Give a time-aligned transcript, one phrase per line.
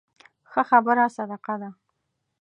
[0.51, 1.69] ښه خبره صدقه ده